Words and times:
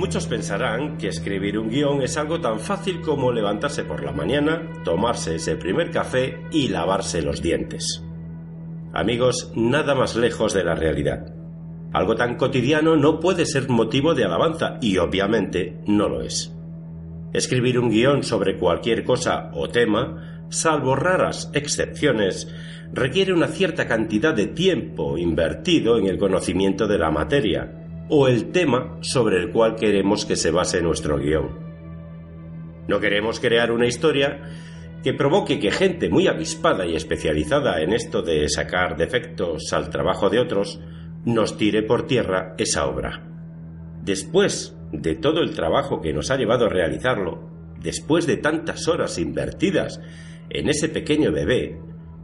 Muchos 0.00 0.26
pensarán 0.26 0.96
que 0.96 1.08
escribir 1.08 1.58
un 1.58 1.68
guion 1.68 2.00
es 2.00 2.16
algo 2.16 2.40
tan 2.40 2.58
fácil 2.58 3.02
como 3.02 3.32
levantarse 3.32 3.84
por 3.84 4.02
la 4.02 4.12
mañana, 4.12 4.66
tomarse 4.82 5.34
ese 5.34 5.56
primer 5.56 5.90
café 5.90 6.40
y 6.50 6.68
lavarse 6.68 7.20
los 7.20 7.42
dientes. 7.42 8.02
Amigos, 8.94 9.52
nada 9.54 9.94
más 9.94 10.16
lejos 10.16 10.54
de 10.54 10.64
la 10.64 10.74
realidad. 10.74 11.34
Algo 11.92 12.14
tan 12.16 12.36
cotidiano 12.36 12.96
no 12.96 13.20
puede 13.20 13.44
ser 13.44 13.68
motivo 13.68 14.14
de 14.14 14.24
alabanza 14.24 14.78
y 14.80 14.96
obviamente 14.96 15.82
no 15.86 16.08
lo 16.08 16.22
es. 16.22 16.50
Escribir 17.34 17.78
un 17.78 17.90
guion 17.90 18.22
sobre 18.22 18.56
cualquier 18.56 19.04
cosa 19.04 19.50
o 19.52 19.68
tema, 19.68 20.46
salvo 20.48 20.96
raras 20.96 21.50
excepciones, 21.52 22.48
requiere 22.90 23.34
una 23.34 23.48
cierta 23.48 23.86
cantidad 23.86 24.32
de 24.32 24.46
tiempo 24.46 25.18
invertido 25.18 25.98
en 25.98 26.06
el 26.06 26.16
conocimiento 26.16 26.88
de 26.88 26.98
la 26.98 27.10
materia, 27.10 27.79
o 28.10 28.26
el 28.26 28.50
tema 28.50 28.98
sobre 29.02 29.38
el 29.38 29.50
cual 29.52 29.76
queremos 29.76 30.26
que 30.26 30.36
se 30.36 30.50
base 30.50 30.82
nuestro 30.82 31.18
guion. 31.18 31.48
No 32.88 32.98
queremos 32.98 33.38
crear 33.38 33.70
una 33.70 33.86
historia 33.86 34.42
que 35.04 35.14
provoque 35.14 35.60
que 35.60 35.70
gente 35.70 36.10
muy 36.10 36.26
avispada 36.26 36.86
y 36.86 36.96
especializada 36.96 37.80
en 37.80 37.92
esto 37.92 38.22
de 38.22 38.48
sacar 38.48 38.96
defectos 38.96 39.72
al 39.72 39.90
trabajo 39.90 40.28
de 40.28 40.40
otros 40.40 40.80
nos 41.24 41.56
tire 41.56 41.82
por 41.82 42.06
tierra 42.06 42.54
esa 42.58 42.86
obra. 42.86 43.26
Después 44.02 44.76
de 44.92 45.14
todo 45.14 45.40
el 45.40 45.54
trabajo 45.54 46.00
que 46.00 46.12
nos 46.12 46.30
ha 46.30 46.36
llevado 46.36 46.66
a 46.66 46.70
realizarlo, 46.70 47.48
después 47.80 48.26
de 48.26 48.38
tantas 48.38 48.88
horas 48.88 49.18
invertidas 49.18 50.00
en 50.50 50.68
ese 50.68 50.88
pequeño 50.88 51.30
bebé, 51.30 51.78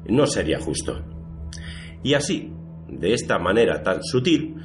no 0.08 0.26
sería 0.26 0.58
justo. 0.58 1.04
Y 2.02 2.14
así, 2.14 2.52
de 2.88 3.14
esta 3.14 3.38
manera 3.38 3.82
tan 3.82 4.02
sutil, 4.02 4.56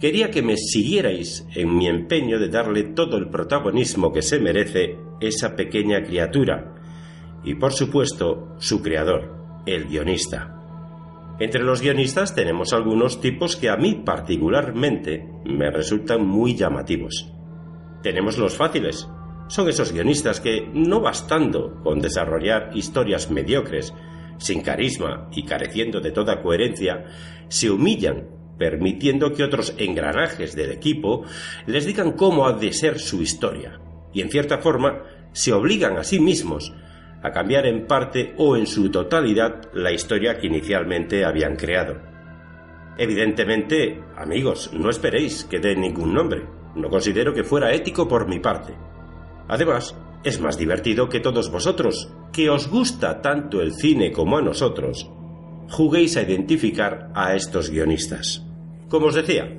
quería 0.00 0.30
que 0.30 0.42
me 0.42 0.56
siguierais 0.56 1.46
en 1.54 1.76
mi 1.76 1.86
empeño 1.86 2.38
de 2.38 2.48
darle 2.48 2.82
todo 2.82 3.18
el 3.18 3.28
protagonismo 3.28 4.12
que 4.12 4.22
se 4.22 4.40
merece 4.40 4.96
esa 5.20 5.54
pequeña 5.54 6.02
criatura, 6.02 6.74
y 7.44 7.54
por 7.54 7.72
supuesto 7.72 8.54
su 8.58 8.82
creador, 8.82 9.62
el 9.66 9.86
guionista. 9.86 10.56
Entre 11.38 11.62
los 11.62 11.80
guionistas 11.80 12.34
tenemos 12.34 12.72
algunos 12.72 13.20
tipos 13.20 13.56
que 13.56 13.68
a 13.68 13.76
mí 13.76 14.02
particularmente 14.04 15.26
me 15.44 15.70
resultan 15.70 16.26
muy 16.26 16.54
llamativos. 16.54 17.32
Tenemos 18.02 18.36
los 18.36 18.56
fáciles. 18.56 19.08
Son 19.48 19.68
esos 19.68 19.92
guionistas 19.92 20.40
que, 20.40 20.68
no 20.72 21.00
bastando 21.00 21.80
con 21.82 22.00
desarrollar 22.00 22.70
historias 22.74 23.30
mediocres, 23.30 23.94
sin 24.38 24.60
carisma 24.62 25.28
y 25.32 25.44
careciendo 25.44 26.00
de 26.00 26.12
toda 26.12 26.40
coherencia, 26.40 27.04
se 27.48 27.70
humillan 27.70 28.39
permitiendo 28.60 29.32
que 29.32 29.42
otros 29.42 29.74
engranajes 29.78 30.54
del 30.54 30.70
equipo 30.70 31.24
les 31.66 31.86
digan 31.86 32.12
cómo 32.12 32.46
ha 32.46 32.52
de 32.52 32.74
ser 32.74 32.98
su 32.98 33.22
historia, 33.22 33.80
y 34.12 34.20
en 34.20 34.28
cierta 34.28 34.58
forma 34.58 35.02
se 35.32 35.54
obligan 35.54 35.96
a 35.96 36.04
sí 36.04 36.20
mismos 36.20 36.74
a 37.22 37.30
cambiar 37.30 37.64
en 37.64 37.86
parte 37.86 38.34
o 38.36 38.58
en 38.58 38.66
su 38.66 38.90
totalidad 38.90 39.70
la 39.72 39.92
historia 39.92 40.36
que 40.36 40.48
inicialmente 40.48 41.24
habían 41.24 41.56
creado. 41.56 42.02
Evidentemente, 42.98 44.02
amigos, 44.14 44.70
no 44.74 44.90
esperéis 44.90 45.44
que 45.44 45.58
dé 45.58 45.74
ningún 45.74 46.12
nombre. 46.12 46.46
No 46.76 46.90
considero 46.90 47.32
que 47.32 47.44
fuera 47.44 47.72
ético 47.72 48.06
por 48.06 48.28
mi 48.28 48.40
parte. 48.40 48.74
Además, 49.48 49.96
es 50.22 50.38
más 50.38 50.58
divertido 50.58 51.08
que 51.08 51.20
todos 51.20 51.50
vosotros, 51.50 52.12
que 52.30 52.50
os 52.50 52.68
gusta 52.68 53.22
tanto 53.22 53.62
el 53.62 53.72
cine 53.72 54.12
como 54.12 54.36
a 54.36 54.42
nosotros, 54.42 55.10
juguéis 55.70 56.18
a 56.18 56.22
identificar 56.22 57.10
a 57.14 57.34
estos 57.34 57.70
guionistas. 57.70 58.49
Como 58.90 59.06
os 59.06 59.14
decía, 59.14 59.56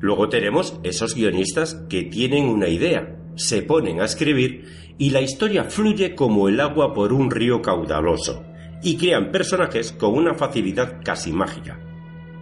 luego 0.00 0.28
tenemos 0.28 0.78
esos 0.82 1.14
guionistas 1.14 1.76
que 1.88 2.02
tienen 2.02 2.44
una 2.44 2.68
idea, 2.68 3.16
se 3.34 3.62
ponen 3.62 4.02
a 4.02 4.04
escribir 4.04 4.66
y 4.98 5.10
la 5.10 5.22
historia 5.22 5.64
fluye 5.64 6.14
como 6.14 6.46
el 6.46 6.60
agua 6.60 6.92
por 6.92 7.14
un 7.14 7.30
río 7.30 7.62
caudaloso 7.62 8.44
y 8.82 8.98
crean 8.98 9.32
personajes 9.32 9.92
con 9.92 10.12
una 10.12 10.34
facilidad 10.34 11.00
casi 11.02 11.32
mágica, 11.32 11.80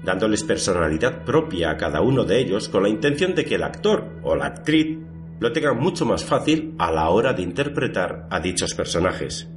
dándoles 0.03 0.43
personalidad 0.43 1.25
propia 1.25 1.71
a 1.71 1.77
cada 1.77 2.01
uno 2.01 2.25
de 2.25 2.41
ellos 2.41 2.69
con 2.69 2.83
la 2.83 2.89
intención 2.89 3.37
de 3.37 3.45
que 3.45 3.55
el 3.55 3.63
actor 3.63 4.19
o 4.25 4.35
la 4.35 4.47
actriz 4.47 4.99
lo 5.39 5.53
tengan 5.53 5.79
mucho 5.79 6.05
más 6.05 6.25
fácil 6.25 6.75
a 6.79 6.91
la 6.91 7.11
hora 7.11 7.33
de 7.33 7.43
interpretar 7.43 8.27
a 8.33 8.41
dichos 8.41 8.75
personajes. 8.75 9.49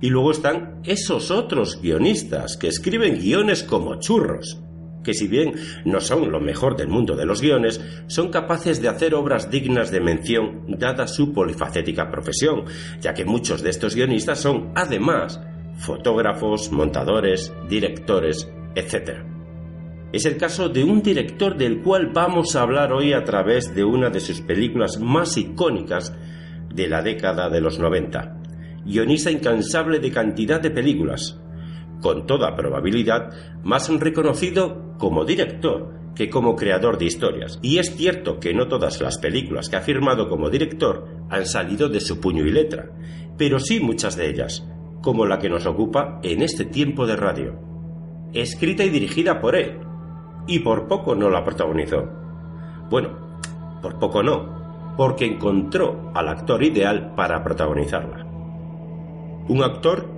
Y 0.00 0.10
luego 0.10 0.32
están 0.32 0.80
esos 0.82 1.30
otros 1.30 1.80
guionistas 1.80 2.56
que 2.56 2.66
escriben 2.66 3.14
guiones 3.14 3.62
como 3.62 4.00
churros, 4.00 4.60
que 5.04 5.14
si 5.14 5.28
bien 5.28 5.54
no 5.84 6.00
son 6.00 6.32
lo 6.32 6.40
mejor 6.40 6.76
del 6.76 6.88
mundo 6.88 7.14
de 7.14 7.26
los 7.26 7.40
guiones, 7.40 7.80
son 8.08 8.30
capaces 8.30 8.82
de 8.82 8.88
hacer 8.88 9.14
obras 9.14 9.50
dignas 9.50 9.92
de 9.92 10.00
mención 10.00 10.64
dada 10.66 11.06
su 11.06 11.32
polifacética 11.32 12.10
profesión, 12.10 12.64
ya 13.00 13.14
que 13.14 13.24
muchos 13.24 13.62
de 13.62 13.70
estos 13.70 13.94
guionistas 13.94 14.40
son, 14.40 14.72
además, 14.74 15.40
fotógrafos, 15.76 16.72
montadores, 16.72 17.52
directores, 17.68 18.50
etc. 18.74 19.20
Es 20.12 20.26
el 20.26 20.36
caso 20.36 20.68
de 20.68 20.84
un 20.84 21.02
director 21.02 21.56
del 21.56 21.82
cual 21.82 22.10
vamos 22.12 22.54
a 22.54 22.62
hablar 22.62 22.92
hoy 22.92 23.12
a 23.12 23.24
través 23.24 23.74
de 23.74 23.84
una 23.84 24.10
de 24.10 24.20
sus 24.20 24.40
películas 24.40 25.00
más 25.00 25.36
icónicas 25.36 26.14
de 26.72 26.88
la 26.88 27.02
década 27.02 27.48
de 27.50 27.60
los 27.60 27.78
90, 27.78 28.36
guionista 28.84 29.30
incansable 29.30 29.98
de 29.98 30.10
cantidad 30.10 30.60
de 30.60 30.70
películas, 30.70 31.40
con 32.00 32.26
toda 32.26 32.54
probabilidad 32.54 33.32
más 33.62 33.88
reconocido 33.88 34.83
como 34.98 35.24
director 35.24 35.94
que 36.14 36.30
como 36.30 36.56
creador 36.56 36.98
de 36.98 37.06
historias. 37.06 37.58
Y 37.62 37.78
es 37.78 37.96
cierto 37.96 38.38
que 38.38 38.54
no 38.54 38.68
todas 38.68 39.00
las 39.00 39.18
películas 39.18 39.68
que 39.68 39.76
ha 39.76 39.80
firmado 39.80 40.28
como 40.28 40.50
director 40.50 41.08
han 41.28 41.46
salido 41.46 41.88
de 41.88 42.00
su 42.00 42.20
puño 42.20 42.44
y 42.44 42.52
letra, 42.52 42.90
pero 43.36 43.58
sí 43.58 43.80
muchas 43.80 44.16
de 44.16 44.28
ellas, 44.28 44.66
como 45.02 45.26
la 45.26 45.38
que 45.38 45.48
nos 45.48 45.66
ocupa 45.66 46.20
en 46.22 46.42
este 46.42 46.64
tiempo 46.64 47.06
de 47.06 47.16
radio. 47.16 47.58
Escrita 48.32 48.84
y 48.84 48.90
dirigida 48.90 49.40
por 49.40 49.56
él, 49.56 49.78
y 50.46 50.60
por 50.60 50.86
poco 50.86 51.14
no 51.14 51.30
la 51.30 51.44
protagonizó. 51.44 52.08
Bueno, 52.90 53.38
por 53.82 53.98
poco 53.98 54.22
no, 54.22 54.94
porque 54.96 55.26
encontró 55.26 56.12
al 56.14 56.28
actor 56.28 56.62
ideal 56.62 57.14
para 57.16 57.42
protagonizarla. 57.42 58.24
Un 59.48 59.62
actor 59.62 60.08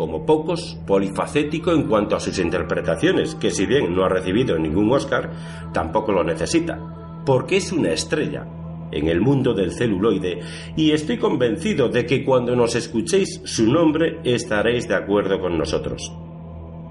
como 0.00 0.24
pocos, 0.24 0.78
polifacético 0.86 1.72
en 1.72 1.82
cuanto 1.82 2.16
a 2.16 2.20
sus 2.20 2.38
interpretaciones, 2.38 3.34
que 3.34 3.50
si 3.50 3.66
bien 3.66 3.94
no 3.94 4.02
ha 4.02 4.08
recibido 4.08 4.58
ningún 4.58 4.90
Oscar, 4.90 5.30
tampoco 5.74 6.10
lo 6.10 6.24
necesita, 6.24 7.22
porque 7.26 7.58
es 7.58 7.70
una 7.70 7.92
estrella 7.92 8.46
en 8.92 9.08
el 9.08 9.20
mundo 9.20 9.52
del 9.52 9.72
celuloide 9.72 10.40
y 10.74 10.92
estoy 10.92 11.18
convencido 11.18 11.90
de 11.90 12.06
que 12.06 12.24
cuando 12.24 12.56
nos 12.56 12.76
escuchéis 12.76 13.42
su 13.44 13.70
nombre 13.70 14.20
estaréis 14.24 14.88
de 14.88 14.94
acuerdo 14.94 15.38
con 15.38 15.58
nosotros. 15.58 16.10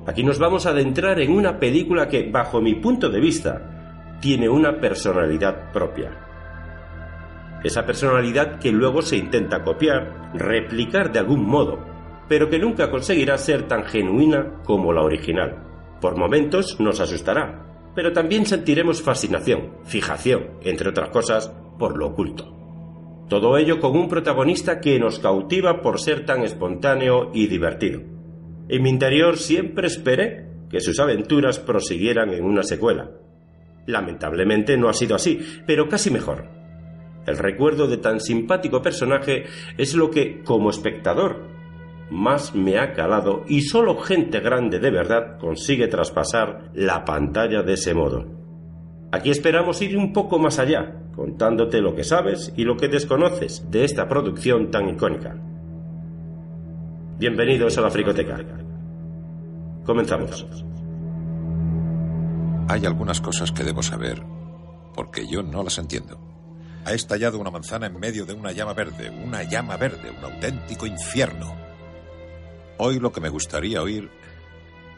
Aquí 0.05 0.21
nos 0.21 0.37
vamos 0.37 0.67
a 0.67 0.69
adentrar 0.69 1.19
en 1.19 1.31
una 1.31 1.57
película 1.57 2.07
que, 2.07 2.29
bajo 2.29 2.61
mi 2.61 2.75
punto 2.75 3.09
de 3.09 3.19
vista, 3.19 4.17
tiene 4.21 4.47
una 4.47 4.79
personalidad 4.79 5.71
propia. 5.71 6.11
Esa 7.63 7.87
personalidad 7.87 8.59
que 8.59 8.71
luego 8.71 9.01
se 9.01 9.17
intenta 9.17 9.63
copiar, 9.63 10.29
replicar 10.35 11.11
de 11.11 11.17
algún 11.17 11.47
modo, 11.47 11.89
pero 12.29 12.49
que 12.49 12.59
nunca 12.59 12.89
conseguirá 12.89 13.37
ser 13.37 13.67
tan 13.67 13.83
genuina 13.83 14.61
como 14.63 14.93
la 14.93 15.01
original. 15.01 15.97
Por 15.99 16.15
momentos 16.15 16.79
nos 16.79 17.01
asustará, 17.01 17.91
pero 17.95 18.13
también 18.13 18.45
sentiremos 18.45 19.01
fascinación, 19.01 19.71
fijación, 19.83 20.51
entre 20.61 20.89
otras 20.89 21.09
cosas, 21.09 21.51
por 21.77 21.97
lo 21.97 22.07
oculto. 22.07 22.55
Todo 23.27 23.57
ello 23.57 23.79
con 23.79 23.97
un 23.97 24.07
protagonista 24.07 24.79
que 24.79 24.99
nos 24.99 25.19
cautiva 25.19 25.81
por 25.81 25.99
ser 25.99 26.25
tan 26.25 26.43
espontáneo 26.43 27.31
y 27.33 27.47
divertido. 27.47 28.01
En 28.69 28.83
mi 28.83 28.89
interior 28.89 29.37
siempre 29.37 29.87
esperé 29.87 30.47
que 30.69 30.79
sus 30.79 30.99
aventuras 30.99 31.59
prosiguieran 31.59 32.33
en 32.33 32.43
una 32.43 32.63
secuela. 32.63 33.09
Lamentablemente 33.87 34.77
no 34.77 34.87
ha 34.87 34.93
sido 34.93 35.15
así, 35.15 35.39
pero 35.65 35.89
casi 35.89 36.11
mejor. 36.11 36.47
El 37.25 37.37
recuerdo 37.37 37.87
de 37.87 37.97
tan 37.97 38.19
simpático 38.19 38.81
personaje 38.81 39.45
es 39.77 39.95
lo 39.95 40.09
que, 40.09 40.41
como 40.43 40.69
espectador, 40.69 41.58
más 42.11 42.55
me 42.55 42.79
ha 42.79 42.93
calado 42.93 43.43
y 43.47 43.61
solo 43.61 43.97
gente 43.97 44.39
grande 44.39 44.79
de 44.79 44.91
verdad 44.91 45.37
consigue 45.39 45.87
traspasar 45.87 46.71
la 46.73 47.05
pantalla 47.05 47.61
de 47.63 47.73
ese 47.73 47.93
modo. 47.93 48.25
Aquí 49.11 49.31
esperamos 49.31 49.81
ir 49.81 49.97
un 49.97 50.13
poco 50.13 50.37
más 50.37 50.59
allá, 50.59 50.95
contándote 51.15 51.81
lo 51.81 51.95
que 51.95 52.03
sabes 52.03 52.53
y 52.55 52.63
lo 52.63 52.77
que 52.77 52.87
desconoces 52.87 53.69
de 53.71 53.83
esta 53.83 54.07
producción 54.07 54.69
tan 54.69 54.89
icónica. 54.89 55.35
Bienvenidos 57.17 57.77
a 57.77 57.81
la 57.81 57.89
Fricoteca. 57.89 58.39
Comenzamos. 59.83 60.45
Hay 62.67 62.85
algunas 62.85 63.19
cosas 63.19 63.51
que 63.51 63.63
debo 63.63 63.81
saber, 63.81 64.21
porque 64.93 65.27
yo 65.27 65.41
no 65.41 65.63
las 65.63 65.79
entiendo. 65.79 66.21
Ha 66.85 66.93
estallado 66.93 67.39
una 67.39 67.49
manzana 67.49 67.87
en 67.87 67.99
medio 67.99 68.25
de 68.25 68.33
una 68.33 68.51
llama 68.51 68.73
verde, 68.73 69.09
una 69.09 69.43
llama 69.43 69.75
verde, 69.75 70.11
un 70.15 70.23
auténtico 70.23 70.85
infierno. 70.85 71.68
Hoy 72.81 72.97
lo 72.97 73.11
que 73.11 73.19
me 73.19 73.27
gustaría 73.27 73.81
oír 73.81 74.09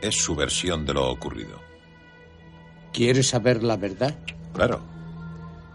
es 0.01 0.15
su 0.15 0.35
versión 0.35 0.85
de 0.85 0.93
lo 0.93 1.09
ocurrido. 1.09 1.59
¿Quieres 2.93 3.29
saber 3.29 3.63
la 3.63 3.75
verdad? 3.75 4.19
Claro. 4.53 4.81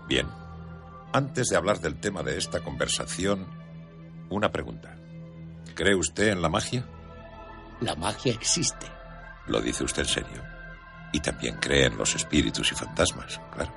Bien. 0.09 0.29
Antes 1.13 1.49
de 1.49 1.57
hablar 1.57 1.81
del 1.81 1.97
tema 1.97 2.23
de 2.23 2.39
esta 2.39 2.61
conversación, 2.61 3.45
una 4.31 4.53
pregunta. 4.53 4.97
¿Cree 5.75 5.97
usted 5.97 6.29
en 6.29 6.43
la 6.43 6.49
magia? 6.49 6.87
La 7.81 7.97
magia 7.97 8.33
existe. 8.33 8.87
Lo 9.49 9.61
dice 9.61 9.83
usted 9.83 10.03
en 10.03 10.09
serio. 10.09 10.43
Y 11.13 11.19
también 11.19 11.57
cree 11.57 11.87
en 11.87 11.97
los 11.97 12.15
espíritus 12.15 12.71
y 12.71 12.77
fantasmas, 12.77 13.41
claro. 13.53 13.73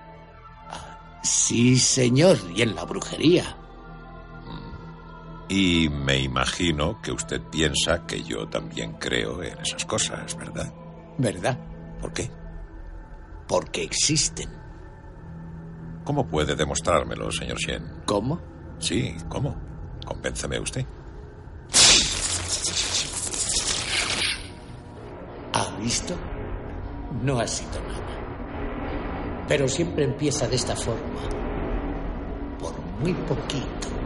Ah, 0.67 1.19
sí, 1.23 1.79
señor, 1.79 2.37
y 2.55 2.61
en 2.61 2.75
la 2.75 2.85
brujería. 2.85 3.55
Y 5.49 5.89
me 5.89 6.19
imagino 6.19 7.01
que 7.01 7.11
usted 7.11 7.41
piensa 7.41 8.05
que 8.05 8.21
yo 8.23 8.47
también 8.47 8.93
creo 8.93 9.41
en 9.41 9.57
esas 9.59 9.83
cosas, 9.83 10.37
¿verdad? 10.37 10.71
¿Verdad? 11.17 11.57
¿Por 11.99 12.13
qué? 12.13 12.29
Porque 13.47 13.81
existen. 13.81 14.47
¿Cómo 16.03 16.27
puede 16.27 16.55
demostrármelo, 16.55 17.31
señor 17.31 17.57
Shen? 17.57 18.01
¿Cómo? 18.05 18.39
Sí, 18.77 19.15
¿cómo? 19.27 19.55
Convénceme 20.05 20.59
usted. 20.59 20.85
¿Ha 25.53 25.75
visto? 25.81 26.15
No 27.23 27.39
ha 27.39 27.47
sido 27.47 27.81
nada. 27.81 29.45
Pero 29.47 29.67
siempre 29.67 30.03
empieza 30.03 30.47
de 30.47 30.55
esta 30.55 30.75
forma. 30.75 31.21
Por 32.59 32.73
muy 33.01 33.13
poquito. 33.13 33.98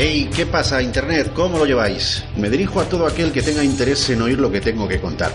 Hey, 0.00 0.30
¿qué 0.32 0.46
pasa, 0.46 0.80
Internet? 0.80 1.32
¿Cómo 1.34 1.58
lo 1.58 1.66
lleváis? 1.66 2.22
Me 2.36 2.48
dirijo 2.48 2.80
a 2.80 2.88
todo 2.88 3.04
aquel 3.04 3.32
que 3.32 3.42
tenga 3.42 3.64
interés 3.64 4.08
en 4.10 4.22
oír 4.22 4.38
lo 4.38 4.48
que 4.48 4.60
tengo 4.60 4.86
que 4.86 5.00
contar. 5.00 5.32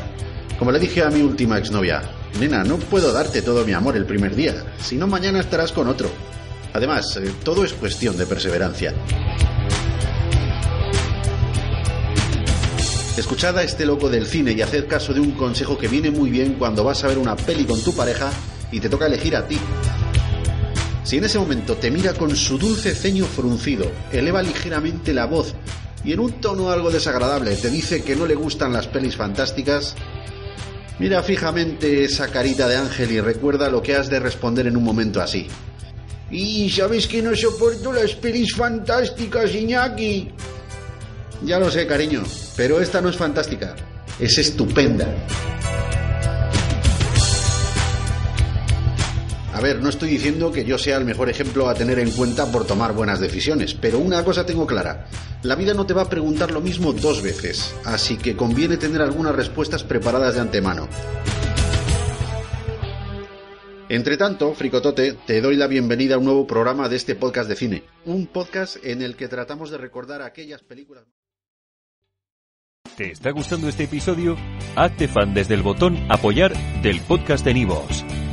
Como 0.58 0.72
le 0.72 0.80
dije 0.80 1.04
a 1.04 1.10
mi 1.10 1.20
última 1.20 1.58
exnovia, 1.58 2.02
nena, 2.40 2.64
no 2.64 2.78
puedo 2.78 3.12
darte 3.12 3.42
todo 3.42 3.66
mi 3.66 3.74
amor 3.74 3.98
el 3.98 4.06
primer 4.06 4.38
día, 4.38 4.64
si 4.80 4.96
no 4.96 5.06
mañana 5.06 5.42
estarás 5.42 5.74
con 5.74 5.90
otro. 5.90 6.10
Además, 6.72 7.18
eh, 7.18 7.30
todo 7.44 7.66
es 7.66 7.74
cuestión 7.74 8.16
de 8.16 8.26
perseverancia. 8.26 8.94
Escuchad 13.18 13.58
a 13.58 13.64
este 13.64 13.86
loco 13.86 14.08
del 14.08 14.26
cine 14.28 14.54
y 14.54 14.62
haced 14.62 14.88
caso 14.88 15.14
de 15.14 15.20
un 15.20 15.32
consejo 15.32 15.78
que 15.78 15.90
viene 15.90 16.10
muy 16.10 16.30
bien 16.30 16.54
cuando 16.54 16.86
vas 16.86 17.04
a 17.04 17.08
ver 17.08 17.18
una 17.18 17.36
peli 17.36 17.66
con 17.66 17.84
tu 17.84 17.94
pareja 17.94 18.32
y 18.72 18.80
te 18.80 18.88
toca 18.88 19.08
elegir 19.08 19.36
a 19.36 19.46
ti. 19.46 19.60
Si 21.04 21.18
en 21.18 21.26
ese 21.26 21.38
momento 21.38 21.76
te 21.76 21.92
mira 21.92 22.14
con 22.14 22.36
su 22.36 22.58
dulce 22.58 22.96
ceño 22.96 23.26
fruncido, 23.26 23.92
eleva 24.12 24.42
ligeramente 24.42 25.14
la 25.14 25.26
voz 25.26 25.54
y 26.06 26.14
en 26.14 26.20
un 26.20 26.34
tono 26.34 26.72
algo 26.72 26.92
desagradable 26.92 27.56
te 27.56 27.70
dice 27.70 28.04
que 28.04 28.16
no 28.16 28.26
le 28.26 28.36
gustan 28.36 28.72
las 28.72 28.88
pelis 28.88 29.16
fantásticas, 29.16 29.96
mira 31.00 31.22
fijamente 31.22 32.06
esa 32.06 32.30
carita 32.30 32.68
de 32.68 32.78
ángel 32.78 33.12
y 33.12 33.20
recuerda 33.20 33.70
lo 33.70 33.82
que 33.82 33.96
has 33.96 34.10
de 34.10 34.20
responder 34.20 34.68
en 34.68 34.78
un 34.78 34.84
momento 34.84 35.22
así. 35.22 35.48
Y 36.32 36.70
sabes 36.70 37.08
que 37.08 37.22
no 37.22 37.36
soporto 37.36 37.92
las 37.92 38.16
pelis 38.16 38.56
fantásticas, 38.56 39.54
Iñaki. 39.54 40.30
Ya 41.46 41.60
lo 41.60 41.70
sé, 41.70 41.86
cariño, 41.86 42.24
pero 42.56 42.82
esta 42.82 43.02
no 43.02 43.10
es 43.10 43.18
fantástica, 43.18 43.76
es 44.20 44.38
estupenda. 44.38 45.06
A 49.54 49.62
ver, 49.62 49.82
no 49.82 49.90
estoy 49.90 50.10
diciendo 50.10 50.52
que 50.52 50.66
yo 50.66 50.80
sea 50.80 50.98
el 50.98 51.06
mejor 51.06 51.30
ejemplo 51.30 51.70
a 51.70 51.76
tener 51.76 52.00
en 52.00 52.10
cuenta 52.10 52.52
por 52.52 52.66
tomar 52.66 52.94
buenas 52.94 53.20
decisiones, 53.20 53.76
pero 53.76 54.00
una 54.00 54.24
cosa 54.24 54.48
tengo 54.48 54.66
clara. 54.66 55.08
La 55.44 55.56
vida 55.56 55.76
no 55.76 55.86
te 55.86 55.94
va 55.94 56.02
a 56.02 56.10
preguntar 56.10 56.50
lo 56.50 56.60
mismo 56.60 56.92
dos 56.92 57.22
veces, 57.22 57.76
así 57.86 58.18
que 58.18 58.36
conviene 58.36 58.78
tener 58.78 59.02
algunas 59.02 59.36
respuestas 59.36 59.84
preparadas 59.84 60.34
de 60.34 60.42
antemano. 60.42 60.88
Entre 63.90 64.18
tanto, 64.18 64.56
Fricotote, 64.56 65.14
te 65.28 65.40
doy 65.40 65.56
la 65.56 65.68
bienvenida 65.68 66.16
a 66.16 66.18
un 66.18 66.26
nuevo 66.26 66.48
programa 66.48 66.90
de 66.90 66.96
este 66.96 67.14
podcast 67.14 67.48
de 67.48 67.56
cine. 67.56 67.84
Un 68.06 68.26
podcast 68.26 68.78
en 68.84 69.04
el 69.04 69.16
que 69.16 69.28
tratamos 69.28 69.70
de 69.70 69.78
recordar 69.78 70.24
aquellas 70.24 70.64
películas. 70.64 71.04
¿Te 72.98 73.12
está 73.12 73.30
gustando 73.30 73.68
este 73.68 73.84
episodio? 73.84 74.36
Hazte 74.76 75.08
fan 75.08 75.36
desde 75.36 75.54
el 75.54 75.62
botón 75.62 75.98
Apoyar 76.10 76.54
del 76.82 77.02
podcast 77.02 77.46
de 77.46 77.54
Nivos. 77.54 78.04